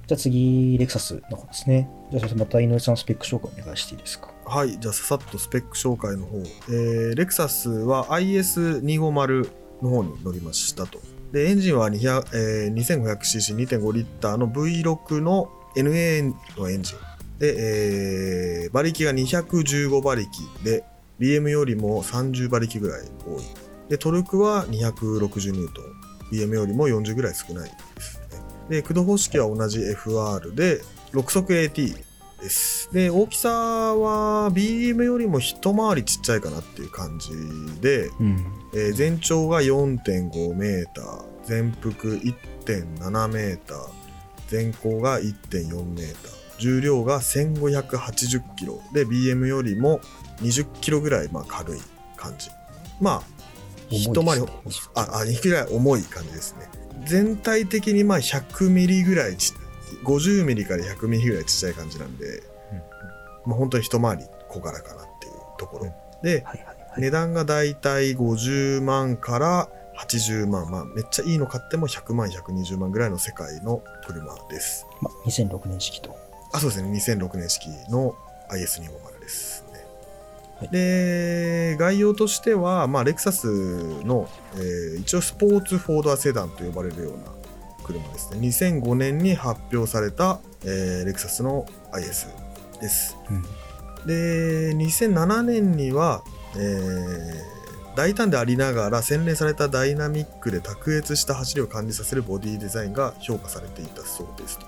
[0.05, 1.89] じゃあ次、レクサスの方ですね。
[2.11, 4.32] じゃあまた井上さんスペック紹介お願いしていいですか？
[4.45, 6.37] はい、じゃあささっとスペック紹介の方。
[6.69, 9.49] えーレクサスは IS250
[9.81, 10.99] の方に乗りましたと。
[11.31, 16.97] で、エンジンはえー、2500cc2.5 リッターの V6 の NA のエンジン。
[17.39, 20.29] で、えー馬力が215馬力
[20.63, 20.83] で、
[21.19, 23.43] BM よりも30馬力ぐらい多い。
[23.89, 25.85] で、トルクは260ニュートン。
[26.31, 28.23] BM よりも40ぐらい少ないですね。
[28.69, 31.95] で、駆動方式は同じ FR で、6速 AT
[32.43, 32.89] です。
[32.91, 37.31] で、大きさは BM よりも一回りちっちゃいかなっていう感じ
[37.81, 38.45] で、うん。
[38.73, 43.87] えー全長が4.5メーター、全幅1.7メーター、
[44.47, 50.01] 全高が1.4メーター、重量が1580キロで BM よりも
[50.41, 51.79] 20キロぐらいまあ軽い
[52.17, 52.49] 感じ。
[52.99, 53.23] まあ、
[53.89, 54.45] 一回り
[54.95, 56.69] あ、あ、2ぐらい重い感じですね。
[57.05, 59.53] 全体的にまあ100ミリぐらいち、
[60.03, 62.43] 50ミリから100ミリぐらいちっちゃい感じなんで、
[63.45, 65.93] まあ本当に一回り小柄かなっていうところ。
[66.21, 67.01] で、はいはいはい。
[67.01, 74.85] 値段がだいたい50万から80万、まあ、めっちゃいいの買っても100万、120万ぐらいの世界の車です。
[75.01, 76.15] まあ、2006年式と。
[76.51, 78.15] あ、そうですね、2006年式の
[78.49, 79.85] IS250 ですね。
[80.59, 83.47] はいで、概要としては、まあ、レクサス
[84.03, 87.42] の、えー一応スポーツフォードアセダンと呼ばれるような
[87.83, 88.39] 車ですね。
[88.39, 92.27] 2005年に発表された、えーレクサスの IS
[92.81, 93.17] です。
[93.29, 93.43] うん。
[94.07, 96.23] で2007年には、
[96.55, 97.63] えー
[97.95, 104.65] 大胆でありながら洗練されたダイナミックで卓越した走りを感じさせるボディデザインが評価されていたそうですと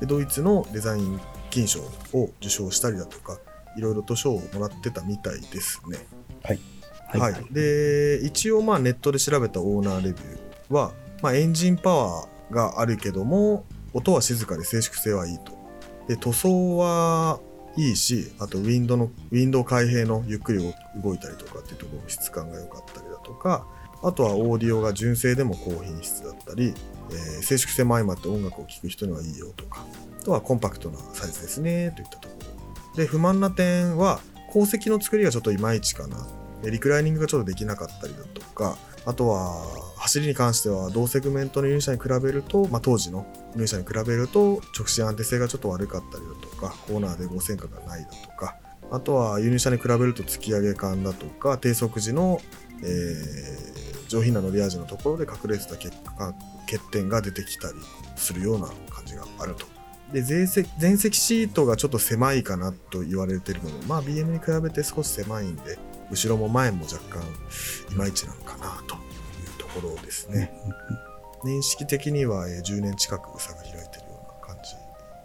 [0.00, 1.80] でドイツのデザイン金賞
[2.12, 3.38] を受賞したりだとか
[3.76, 5.98] いろいろと賞をもらってたみたいですね
[6.42, 6.60] はい。
[7.08, 15.56] はい、で一応まあネットで調べたオーナーレビューは、まあ、エンジンパワーがあるけども音は静かで静粛性はいいと。
[16.08, 17.40] で塗装は
[17.76, 23.66] いいしあとウィンドのウィンドウ開閉のゆっくり動いたりとかっていうところの質感が良かったりだとか
[24.02, 26.74] あとはオーディオが純正でも高品質だったり、
[27.10, 29.84] えー静粛性も相まって音楽を聴く人にはいいよとか
[30.20, 32.34] あとはコンパクトなサイズですねといったとこ
[32.94, 32.96] ろ。
[32.96, 36.26] で不満な点は鉱石の作りがちょっといまいちかな。
[36.64, 38.76] リクライニングがちょっとできなかったりだとか
[39.08, 39.64] あとは
[39.96, 48.56] 走りに関しては同セグメントの輸入車に比べると、まあ、当時の輸入車に比べると直進安定性がちょっと悪かったりだとかコーナーで合線化がないだとか
[48.90, 52.40] あとは輸入車に比べると突き上げ感だとか低速時の、
[52.82, 56.34] えー上品な乗り味のところで隠れてた欠陥
[56.66, 57.74] 欠点が出てきたり
[58.16, 59.66] するような感じがあると。
[60.12, 65.78] で前席前席シートがちょっと狭いかなと言われてるのも、まあ、BM に比べて少し狭いんで
[66.10, 67.22] 後ろも前も若干
[67.92, 70.52] いまいちなのかなというところですね。
[71.44, 73.88] 年式的にはえー10年近く差が開いてるよ
[74.22, 74.74] うな感じ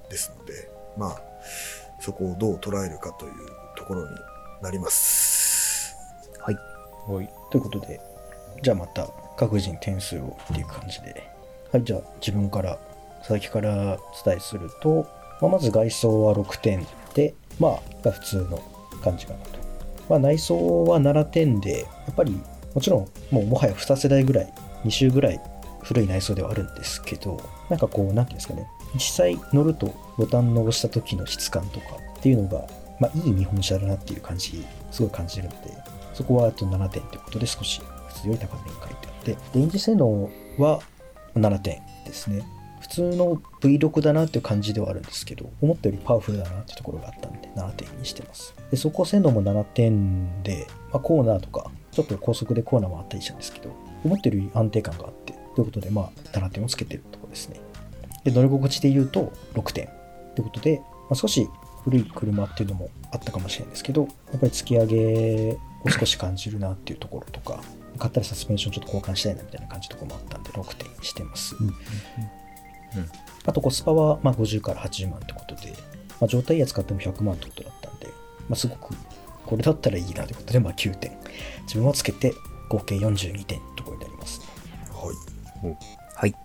[0.09, 1.21] ですので、まあ、
[1.99, 3.33] そこをどう捉えるかという
[3.75, 4.15] ところに
[4.61, 5.95] なります。
[6.39, 6.57] はい。
[7.07, 7.29] はい。
[7.51, 7.99] ということで、
[8.61, 11.29] じゃあまた各人点数をっていう感じで。
[11.71, 12.77] はい、じゃあ自分から、
[13.19, 15.07] 佐々木からお伝えすると、
[15.41, 18.61] まあ、まず外装は6点で、まあ、が普通の
[19.01, 19.62] 感じかなと。
[20.09, 22.39] まあ、内装は7点で、やっぱり
[22.73, 24.53] もちろんもうもはや2世代ぐらい、
[24.85, 25.39] 2周ぐらい
[25.81, 27.39] 古い内装ではあるんですけど、
[27.69, 32.65] なんかこう、なんていうんですかね、実際乗るとボタンの押した時の質感とかっていうのが、
[32.99, 35.57] まあ、いい日本車だなっていう感じ、すごい感じるので、
[36.13, 40.79] そこはあと7点ということで少し普通より高めに書いてあって、で、エンジン性能は
[41.35, 42.43] 7点ですね。
[42.81, 48.53] 普通の V6 だなっていう感じではあるんですけど、思ったよりパワフルだなっていうところがあったん、7点にしてます。
[48.71, 53.69] で、走行性能も7点で、まあ、コーナーとか、ちょっと高速でコーナーもあったりしたんですけど、
[54.03, 57.59] 思ったより安定感があって、ということで、まあ、7点をつけてるところですね。
[58.23, 59.89] で、乗り心地で言うと6点。
[60.35, 61.47] ということで、まあ、少し
[61.83, 67.61] 古い車っていうのもあったかもしれないんですけど、やっぱり突き上げを少し感じるなっていうところとか、
[67.99, 71.55] 買ったらサスペンションちょっと交換したいなみたいな感じとかもあったんで、6点にしてます。
[73.45, 75.73] あとコスパはまあ50から80万ってことで、
[76.19, 78.07] まあ、状態や使っても100万ってことだったんで、
[78.49, 78.93] まあ、すごく
[79.45, 81.11] これだったらいいなということで、まあ、9点。
[81.63, 82.33] 自分はつけて
[82.69, 84.45] 合計42点ところになりますね。
[84.91, 85.11] は
[86.15, 86.35] はい。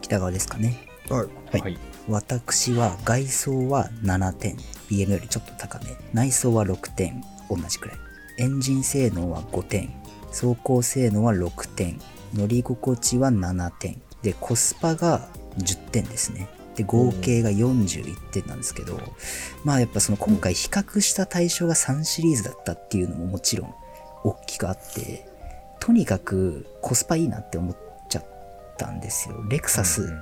[0.00, 0.86] 北川ですかね。
[1.08, 1.12] い。
[1.12, 1.26] はい。
[1.52, 1.60] はい。
[1.60, 1.78] はい。
[2.08, 4.56] 私は外装は7点
[4.88, 7.98] BM よりちょっと高め内装は6点同じくらい
[8.38, 9.92] エンジン性能は5点
[10.28, 11.98] 走行性能は6点
[12.34, 19.00] 乗り心地は7点でコスパが10点ですねで合計が41点なんですけど
[19.64, 23.74] まあやっぱその今回比較した対象が3シリーズだったっていうのももちろん
[24.26, 25.26] 大きくあって、
[25.78, 27.76] とにかくコスパいいなって思っ
[28.08, 28.24] ちゃっ
[28.76, 29.42] たんですよ。
[29.48, 30.12] レクサス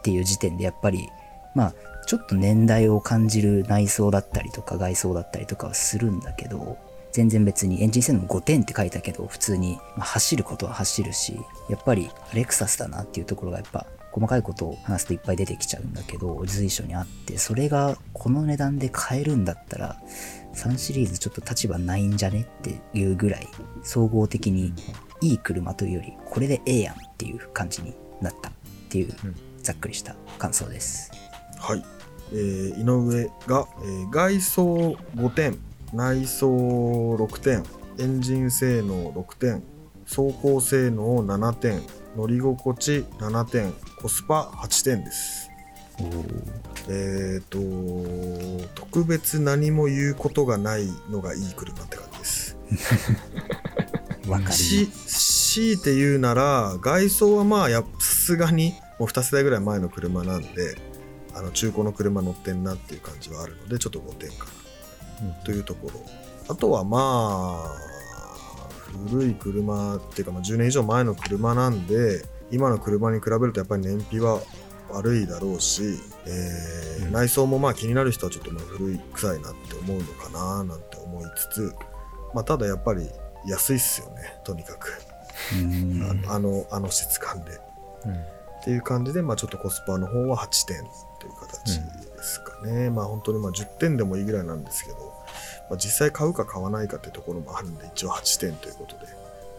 [0.00, 1.08] っていう時点でやっぱり、
[1.54, 1.74] まあ、
[2.06, 6.76] ちょっと年代を感じる内装だったりとか外装だったりとかはするんだけど、
[7.12, 11.38] 全然別にエンジン性能も5点って書いたけど、普通に、まあ走ることは走るし、
[11.70, 19.96] やっぱりレクサスだなっていうところがやっぱ細かいことを話すといっぱい出てきちゃうんだけど、随所にあって、それがこの値段で買えるんだったら、
[20.54, 23.48] 3シリーズちょっと立場ないんじゃねっていうぐらい、
[23.82, 24.72] 総合的に
[25.20, 28.52] いい車というより、これでええやんっていう感じになったっ
[28.88, 29.12] ていう、
[29.64, 31.10] ざっくりした感想です。
[31.58, 31.84] はい、
[32.32, 34.64] えー井上が、えー外装
[35.16, 35.58] 5点
[35.92, 37.64] 内装6点
[37.98, 39.62] エンジン性能6点
[40.06, 41.82] 走行性能7点
[42.16, 45.50] 乗り心地7点コスパ8点です。
[46.88, 47.58] えっ、と
[48.74, 52.56] 特別何も言うことがないのがいい車って感じです。
[54.28, 54.52] わかる。
[54.52, 60.76] し強いて言うなら外装はまあやさすがにもう2世代ぐらい前の車なんで
[61.34, 64.46] あの中古の車乗ってんなっていう感じはあるのでちょっと5点か
[65.22, 66.00] なというところ。
[66.48, 67.93] あとはまあ
[69.08, 74.40] 古い車っていうかまあ10年以上前の車なんで今の車に比べるとやっぱり燃費は
[74.90, 75.82] 悪いだろうし、
[76.26, 81.74] えーうん内装もまあ気になる人はちょっとまあ古い臭いなって思うのかななんて思いつつ、
[82.34, 83.08] まあ、ただやっぱり
[83.46, 84.92] 安いっすよねとにかく。
[85.60, 87.52] うんああのあの質感で。
[88.06, 90.78] うんっていう感じで、まあ、ちょっとコスパの方は8点
[91.20, 92.88] という形ですかね。
[92.88, 95.12] まあ本当にまあ10点でもいいぐらいなんですけど、
[95.70, 99.12] まあ、実際買うか買わないかってところもあるんで、一応8点ということで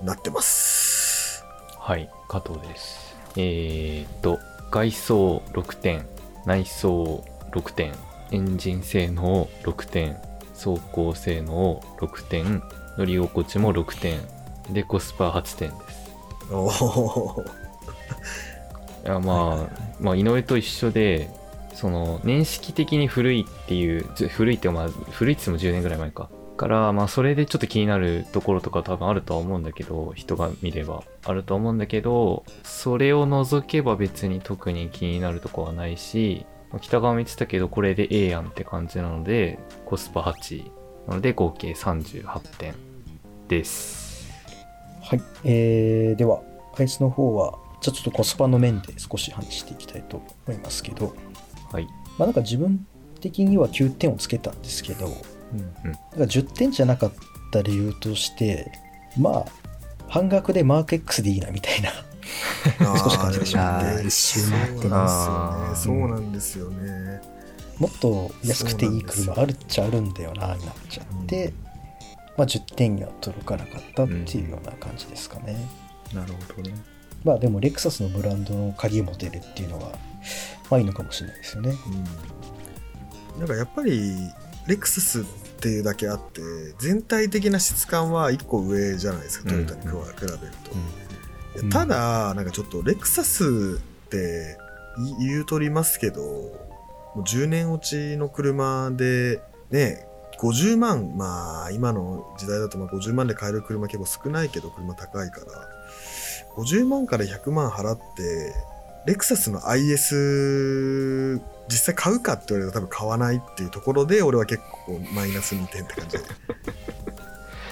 [0.03, 1.43] なってます。
[1.77, 3.15] はい、加藤です。
[3.35, 4.39] えー、っと、
[4.71, 6.05] 外装6点、
[6.45, 7.93] 内装6点、
[8.31, 10.17] エンジン性能6点、
[10.53, 12.63] 走行性能6点、
[12.97, 14.19] 乗り心地も6点、
[14.73, 16.05] で、コスパ8点です。
[16.51, 17.65] おー
[19.05, 21.29] いやまあ、まあ、井上と一緒で、
[21.75, 26.29] その、年式的に古いっていう、古いってまあ、古いって言っても10年ぐらい前か。
[26.55, 36.45] から、まあ、それでちょっと気になるところとか多分あるとは思うんだけど、人が見ればあると思うんだけど、それを除けば別に特に気になるとこはないし、
[36.81, 40.71] 北川も言ってたけど、これでええやんって感じなので、コスパ8。
[41.07, 42.73] なので、合計38点
[43.47, 44.29] です。
[45.01, 45.21] はい。
[45.43, 46.41] えー、では、
[46.77, 51.15] アイスの方は、じゃあちょっとコスパの面で少し話していきたいと思いますけど、
[51.71, 51.88] はい。
[52.17, 52.86] まあなんか自分
[53.21, 55.91] 的には9点をつけたんですけど、うん。
[55.91, 57.13] なんか10点じゃなかっ
[57.51, 58.71] た理由として、
[59.19, 59.45] まあ、
[60.08, 61.91] 半額でマーク X でいいなみたいな。
[62.97, 66.78] 少し感じてしまうねあー一周回ってますそうなんですよね。
[66.78, 67.36] そうなんですよね。
[67.80, 71.54] もっと安くていい車あるっちゃあるんだよな、になっちゃって、
[72.38, 75.58] まあ10点には届かなかったっていうような感じですかね。
[76.13, 76.75] なるほどね。
[77.23, 79.91] まあでもレクサスのブランドの鍵持てるっていうのは、
[80.69, 81.75] まあいいのかもしれないですよね。
[83.34, 84.15] うん、なんかやっぱり
[84.67, 85.23] レクサスっ
[85.62, 86.41] ていうだけあって
[86.80, 90.38] 全体的な質感は1個上じゃないですかトヨタに比べる
[91.56, 94.58] と、いやただなんかちょっとレクサスって
[95.19, 96.54] い言うとりますけども
[97.17, 100.06] う10年落ちの車でね
[100.39, 105.45] 50万まあ今の時代だとまあ50万で買える車結構少ないけど車高いから
[106.56, 108.54] 50万から100万払って
[109.05, 116.23] レクサスの IS 実際買うかって言われたら多分買わないっていうところで俺は結構マイナス2点って感じで。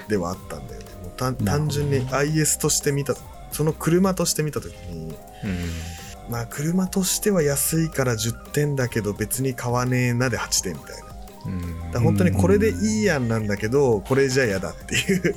[0.09, 0.85] ではあったんだよね。
[1.01, 3.15] もう単単純に IS として見た
[3.51, 5.69] その車として見た時にうん。
[6.29, 11.12] まあ車としては安いから10点だけど別に買わねえなで8点みたいな
[11.91, 15.35] だ本当にこれでいいやんなんだけどこれじゃ嫌だっていう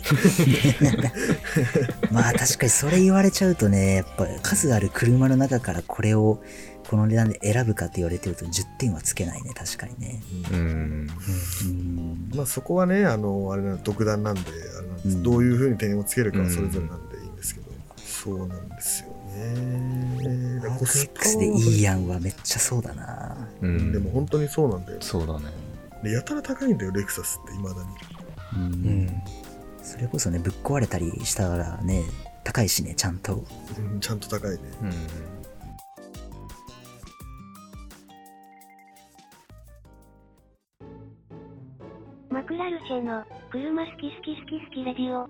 [2.12, 6.40] まあ確かにそれ言われちゃうとね、やっぱ数ある車の中からこれを
[6.88, 10.22] この値段で選ぶかって言われてると10点はつけないね、確かにね。
[10.52, 11.08] うん。
[11.64, 12.30] うん。
[12.34, 14.42] まあそこはねあのあれな独断なんで
[14.78, 17.66] あれなんです、うんどういうふうに点をつけるかはそれぞれなんでいいんですけど、
[18.04, 23.36] そうなんですよねだからマークコスパ X でいいやんはめっちゃそうだな。
[23.60, 23.92] うん。
[23.92, 25.65] でも本当にそうなんだよ、ね、そうだね。
[26.02, 27.88] でやたら高いんだよレクサスっていまだに
[28.54, 28.62] うん。
[28.62, 28.66] う
[29.04, 29.22] ん。
[29.82, 32.02] それこそね、ぶっ壊れたりしたらね、
[32.44, 33.44] 高いしね、ちゃんと。
[33.78, 34.92] うんちゃんと高いねうん。
[42.30, 45.28] マクラルシェの車好き好き好き好きレディオ。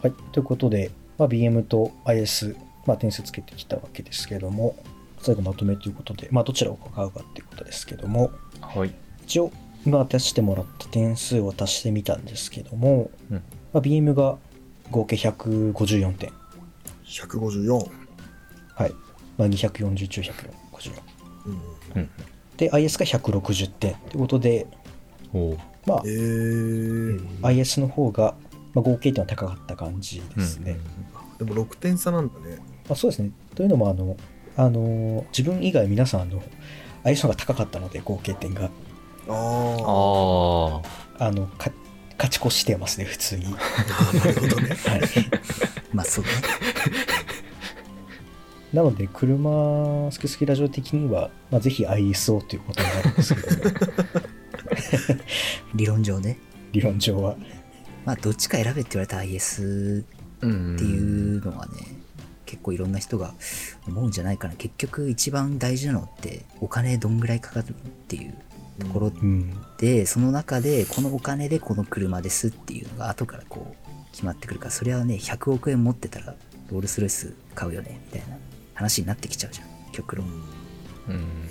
[0.00, 0.12] はい。
[0.32, 2.54] ということで、まあ、BM と IS、
[2.88, 4.74] まあ、点数つけてきたわけですけども、
[5.20, 8.30] 最後まとめということで、まあ、どちらを買うかっていうことですけども、
[8.62, 8.94] はい。
[9.24, 9.52] 一応、
[9.84, 13.36] 今出してもらった点数を足してみたんですけども、うん
[13.74, 14.38] まあ、BM が
[14.90, 16.32] 合計154点。
[17.04, 17.90] 154。
[18.74, 18.92] はい。
[19.36, 20.32] まあ、240中154。
[21.44, 22.00] うん。
[22.00, 22.10] うん。
[22.56, 24.66] で、IS が160点ということで、
[25.86, 28.34] まあえ、ー、IS の方が、
[28.72, 30.78] まあ、合計点は高かった感じですね。
[31.38, 32.58] でも6点差なんだね。
[32.88, 33.30] まあ、そうですね。
[33.54, 34.16] というのも、あの、
[34.56, 36.42] あの自分以外皆さんあの
[37.04, 38.70] の方が高かったので、合計点が。
[39.28, 40.82] あ
[41.18, 41.30] あ。
[41.30, 41.70] の、か
[42.18, 43.44] 勝ち越してますね、普通に。
[43.44, 43.52] は
[44.12, 44.70] なるほどね。
[44.74, 45.94] い。
[45.94, 46.30] まあそうね。
[48.72, 53.62] なので、車すきすきラジオ的には、まあ、ぜひ ISO ということになるんですけども、
[55.74, 56.38] 理論上ね。
[56.72, 57.36] 理論上は。
[58.04, 60.04] まあどっちか選べって言われたら IS
[60.40, 60.74] うん。
[60.74, 60.98] ってい
[61.38, 61.97] うのはね、
[62.48, 63.34] 結構いろんな人が
[63.86, 64.54] 思うんじゃないかな。
[64.54, 67.76] 結局一番大事なのってお金どんぐらいかかるのっ
[68.08, 68.34] ていう
[68.80, 69.54] ところうん。
[69.76, 76.34] で、その中でこのお金でこの車ですっていうのが後からこう決まってくるから、それはね、100億円持ってたら
[76.70, 78.36] ロールスロイス買うよね、みたいな
[78.74, 80.26] 話になってきちゃうじゃん、極論。
[81.08, 81.48] うん。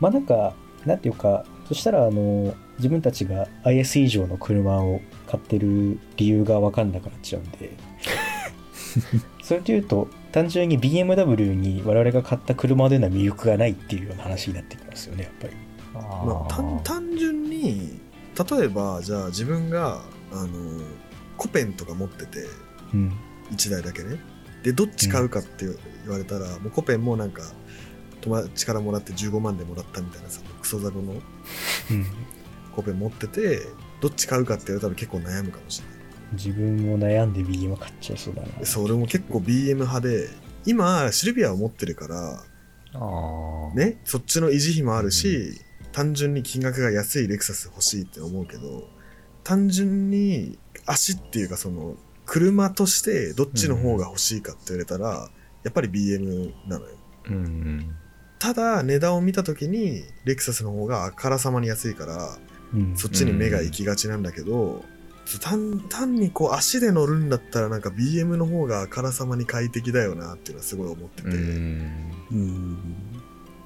[0.00, 0.54] まあなんか、
[0.86, 7.76] なんていうか、そしたら、あの、自分たちが IS 以上の車を買ってる理由が分かんなくなっちゃうんで、
[9.42, 15.54] それで言うと、単純に BMW に我々が買った車での魅力がないっていうような話になってきますよね、やっぱり。
[15.94, 17.98] まあ、単単純に
[18.38, 20.48] 例えばじゃあ自分があの
[21.36, 22.46] コペンとか持ってて
[22.94, 23.12] うん。
[23.50, 24.20] 1台だけね
[24.62, 27.42] でどっち買うかって言われたら、もうコペンもなんか
[28.20, 31.14] 友達からもらって15万でもらったみたいなさクソザコの
[31.90, 32.06] うん。
[32.74, 33.62] コペン持ってて
[34.00, 35.97] どっち買うかって言われたら結構悩むかもしれない
[36.32, 38.48] 自分も悩んで BM 買っちゃいそうだな。
[38.58, 40.28] でそう俺も結構 BM 派で
[40.66, 42.42] 今シルビアを持ってるから
[42.94, 43.76] ああ。。
[43.76, 45.60] ねそっちの維持費もあるし、
[45.92, 48.88] 単純に金額が安いレクサス欲しいって思うけど
[49.42, 55.30] 単純に足っていうかその車としてどっちの方が欲しいかって言われたら、
[55.64, 56.94] やっぱり BM なのよ
[57.30, 57.96] うん。
[58.38, 62.38] ただ値段を見た時にレクサスの方があからさまに安いから
[62.74, 62.96] うん。
[62.96, 64.84] そっちに目が行きがちなんだけど、
[65.38, 72.16] 単単にこう足で乗るんだったらなんか BM の方があからさまに快適だよなっていうのはすごい思ってて、うん。
[72.30, 72.78] うん。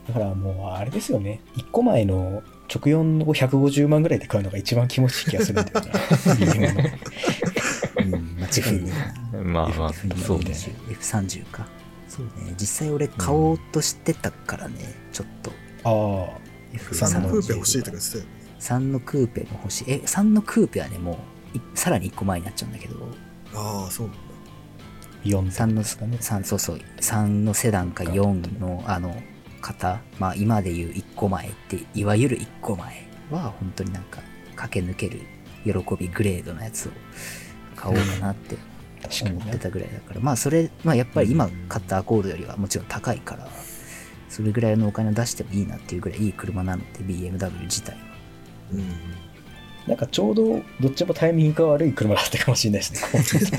[0.08, 1.40] だからもう、あれですよね。
[1.56, 5.82] 1個前の直4の150万ぐらいで買うのが一番気持ちいい気がするんだよな。
[6.34, 6.90] BM の。
[7.98, 9.42] うん、間違いな。
[9.44, 10.50] まあまあ、そうね。
[10.50, 11.68] F20 F30 か。
[12.08, 12.54] そうね。
[12.58, 15.52] 実際俺買おうとしてたからね、ちょっと。
[15.84, 16.42] ああ。
[16.74, 17.98] 3のクーペ欲しいとかか。
[17.98, 19.84] 言ってたよね3のクーペも欲しい。
[19.88, 21.18] え、3のクーペはね、もうい、
[21.74, 22.96] さらに1個前になっちゃうんだけど、
[23.54, 24.22] ああそうなんだ。
[25.24, 26.16] 4 3の、ですかね。
[26.20, 28.04] 3、そうそう、3のセダンか。
[28.04, 29.14] 4のあの
[29.60, 33.12] 方、まあ今でいう1個前って、いわゆる1個前。
[33.32, 34.20] は本当になんか
[34.56, 35.20] 駆け抜ける
[35.64, 36.92] 喜びグレードのやつを
[37.74, 38.56] 買おうかなって
[39.24, 39.58] 思って。
[39.58, 43.48] たぐらいだから、まあそれ、まあやっぱり今買ったアコールよりはもちろん高いから、
[44.28, 48.00] それぐらいのお金を出してもいいなっていうぐらいいい車なので、BMW 自体は。
[48.72, 49.21] うん
[49.86, 53.58] なんかちょうどどっちもタイミングが悪い車だったかもしれないですね。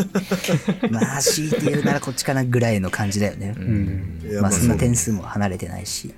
[0.89, 3.61] まあ強いて言うならこっちかなぐらいの感じだよねう。
[3.61, 6.13] んまあそんな点数も離れてないし、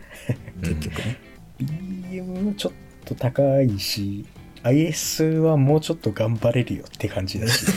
[0.61, 1.17] 結局ね。
[1.59, 2.73] BM ちょっ
[3.05, 4.25] と高いし、
[4.63, 7.65] IS はもうちょっと頑張れるよって感じだし。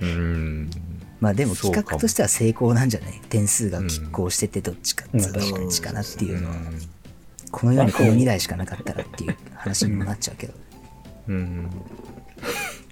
[0.00, 0.70] うん。
[1.20, 3.12] まあでも企画としては成功なんじゃない？
[3.30, 6.50] 点数が拮抗しててどっちかっていううんどっちかなっていうの
[7.50, 10.54] この世にこの2台しかなかったらっていう話にもなっちゃうけど、
[11.32, 11.70] ん。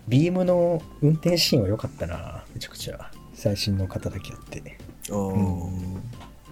[0.09, 3.11] BM の運転シーンは良かったな、めちゃくちゃ。
[3.35, 4.79] 最新の方だけあって。
[5.09, 6.01] あー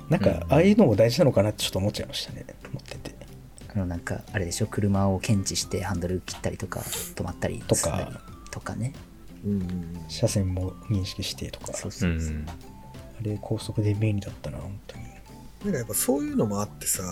[0.09, 3.15] なんか、ああいうのも大事なのかなってちょっと思っちゃいましたね、持ってて。
[3.73, 4.67] あのなんかあれでしょ？
[4.67, 8.93] 車を検知してハンドル切ったりとか止まったりとかとかね
[9.45, 11.73] うんうん車線も認識してとか。
[11.75, 12.47] そうそうそう、うん。
[12.49, 12.53] あ
[13.23, 15.05] れ高速で便利だったな、本当に。
[15.05, 17.05] なんかやっぱそういうのもあってさ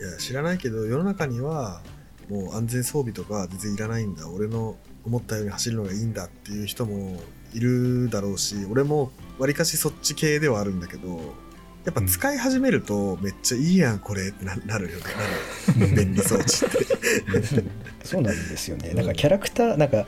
[0.00, 1.80] いや知らないけど世の中には
[2.28, 4.28] もう安全装備とか全然いらないんだ。
[4.28, 7.20] 俺の思ったように走るのがいいんだっていう人も
[7.52, 11.34] いるだろうし俺もわりかしそっち系ではあるんだけど
[11.84, 15.04] やっぱ使い始めるとめっちゃいいやんこれってななるよね。
[15.76, 17.64] なる便利装置って。
[18.04, 18.94] そうなんですよね。
[18.94, 20.06] なんかキャラクター、なんか、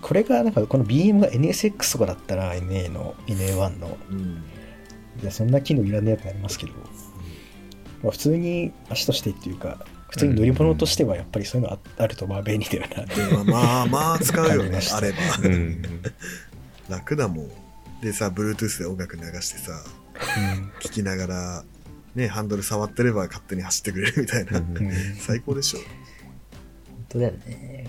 [0.00, 4.44] これが、なんかこの BM が NSX とかだったら NA の、NA1 の、うん。
[5.20, 6.72] いや、そんな機能いらねえってなりますけど、
[8.04, 13.14] まあ、普通に足としてっていうか、普通に乗り物としてはやっぱりそういうのああるとまあ便利だよなって。
[13.14, 15.82] でまあまあまあ使うよねあればうん。
[16.88, 17.50] 楽だもん
[18.00, 19.72] でさ Bluetooth で音楽流してさ
[20.80, 21.64] 聞きながら、
[22.14, 24.62] ね、ハンドル触ってれば勝手に走ってくれるみたいな。
[25.18, 25.78] 最高でしょ。
[25.78, 25.86] 本
[27.10, 27.88] 当だよね。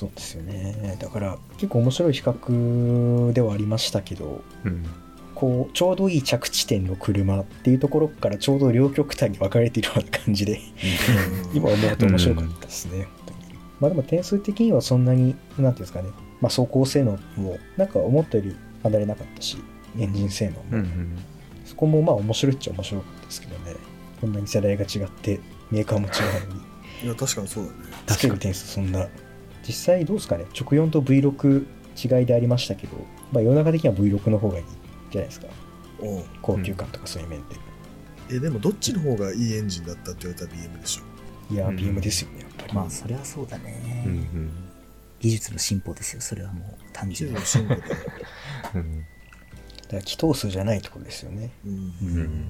[0.00, 4.86] そうですよねだから結構面白い比較ではありましたけどうん
[5.40, 10.60] こうちょうどいい着地点の車っていうところからちょうど両極端に分かれているような感じで
[11.52, 11.56] うん。
[11.56, 16.10] 今思うと面白かったですね、本当にまあでも点数的にはそんなになんていうんですかね、
[16.42, 19.56] まあ、走行性能もなんか思ったより離れなかったし
[19.98, 21.18] エンジン性能も、うんうん。
[21.64, 23.76] そこもまあ面白いっちゃ面白かったですけどね。
[24.20, 26.60] こんなに世代が違ってメーカーも違うのに。
[27.04, 27.76] いや、確かにそうだね。
[28.06, 29.08] つける点数そんな。
[29.66, 30.44] 実際どうですかね。
[30.54, 31.64] 直4と V6
[31.96, 32.96] 違いでありましたけど、
[33.32, 34.64] まあ、世の中的には V6 の方がいい
[35.10, 35.46] じゃないですか。
[36.00, 36.24] うん。
[36.42, 37.56] 高級感とかそういう面で、
[38.32, 41.54] え、でもどっちの方がいいエンジンだったって言われたら BM でしょ？
[41.54, 41.76] いやうん。
[41.76, 44.04] BM ですよねやっぱり、まあ、それはそうだね。
[44.06, 44.50] うんうん。
[45.20, 47.40] 技術の進歩ですよ、それはもう単純に。
[47.42, 47.68] チーム。
[47.68, 47.96] の進歩で。
[48.74, 48.98] うん。
[49.00, 51.50] だから気筒数じゃないところですよね。
[51.66, 51.72] うん。
[51.74, 52.44] ううん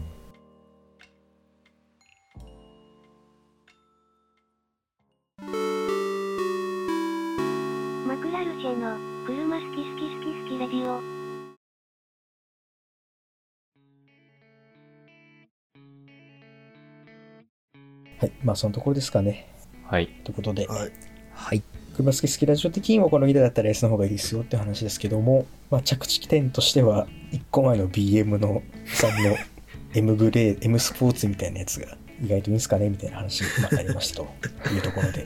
[18.45, 19.47] まあそのところですかね。
[19.85, 20.09] はい。
[20.25, 20.93] ということで、はい。
[21.35, 21.63] はい。
[21.97, 29.37] 車好き好きラジオ的にもこのギターだったら S の方がいいですよって話ですけども、まあ、着地点としては1個前の BM の3の
[29.93, 34.29] M グレー M スポーツみたいなやつが意外といいんですかねみたいな話にまあなりましたと。
[34.73, 35.25] いうところで。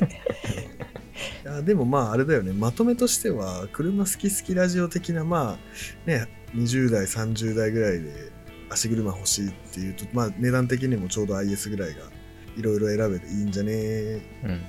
[1.44, 2.52] いやでもまああれだよね。
[2.52, 5.58] まとめとしては車好き好きラジオ的なま
[6.06, 8.32] あね20代30代ぐらいで
[8.70, 12.00] 足車欲しいっていうとまあ値段的にもちょうど IS ぐらいが
[12.56, 13.72] いろいろ選べていいんじゃね？
[13.72, 14.60] うんうん。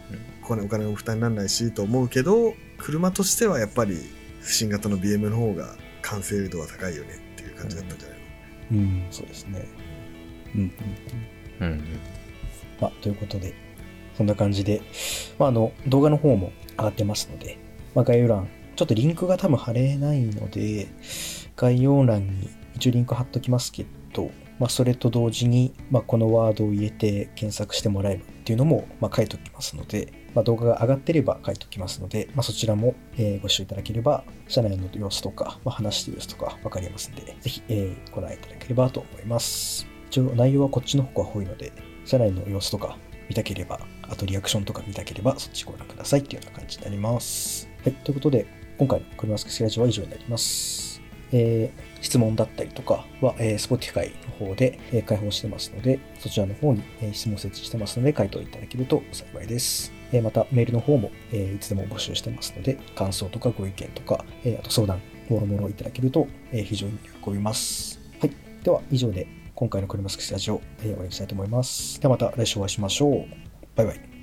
[0.43, 3.97] お金お金も負担にならないしと思うけど車としてはやっぱり
[4.41, 8.25] 新型の BM の方が完成度は高いよねっていう感じだったんじゃないの、
[8.71, 9.07] うん。
[9.11, 9.67] そうですね。
[10.53, 11.67] うんうん。
[11.67, 11.83] うんうん。
[12.79, 13.53] まあ、ということで、
[14.17, 14.81] そんな感じで、
[15.39, 17.57] まあ、あの動画の方も上がってますので、
[17.95, 20.87] まあ、概要欄、ちょっとリンクが多分貼れないので、
[21.55, 39.87] 概要欄に一応リンク貼っときますけど、とまあ、それと同時に、まあ、このワードを入れて検索してもらえばっていうのも、ま、書いておきますので、ま、動画が上がってれば書いておきますので、ま、そちらも、えご視聴いただければ、社内の様子とか、ま、話してる様子とか分かりますので、ぜひ、えご覧いただければと思います。
[40.09, 41.73] 一応内容はこっちの方が多いので、
[42.05, 42.97] 社内の様子とか
[43.27, 47.67] 見たければ、あとリアクションとか見たければ、そっちご覧くださいっていうような感じになります。
[47.83, 48.45] はい、ということで、
[48.77, 51.01] 今回の車スクスラジオは以上になります。
[51.33, 59.91] えー質問だったりとかは、えー Spotify の方で、え開放してますので、そちらの方に、え質問設置してますので、回答いただけると幸いです。
[60.11, 66.93] えまた、メールの方も、えいつでも募集してますので、感想とかご意見とか、えあと相談、もろもろいただけると、え非常に
[67.23, 67.99] 喜びます。
[68.19, 68.31] はい、
[68.63, 69.25] では以上で、
[69.55, 71.99] 今回の車スクスラジオ、え終わりにしたいと思います。
[71.99, 73.25] ではまた来週お会いしましょう。
[73.75, 74.14] バイバイ。